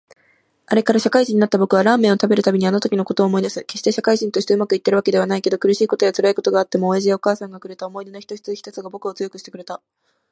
[0.65, 3.59] あれから、社会人になった僕はラーメンを食べるたびにあのときのことを思い出す。
[3.65, 9.79] 決して社会人として上手くいっているわけではないけど、苦しいことや辛いことがあっても親父やお母さんがくれた思い出の一つ一つが僕を強くしてくれた。